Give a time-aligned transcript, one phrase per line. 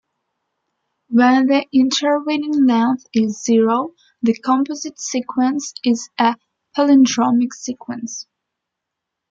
[1.09, 3.93] When the intervening length is zero,
[4.23, 6.37] the composite sequence is a
[6.75, 8.25] palindromic sequence.